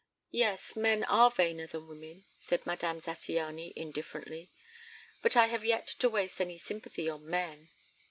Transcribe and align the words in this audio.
"Yes, 0.31 0.75
men 0.75 1.03
are 1.03 1.29
vainer 1.29 1.67
than 1.67 1.87
women," 1.87 2.23
said 2.35 2.65
Madame 2.65 2.99
Zattiany 2.99 3.71
indifferently. 3.75 4.49
"But 5.21 5.35
I 5.35 5.45
have 5.45 5.63
yet 5.63 5.85
to 5.99 6.09
waste 6.09 6.41
any 6.41 6.57
sympathy 6.57 7.07
on 7.07 7.29
men. 7.29 7.67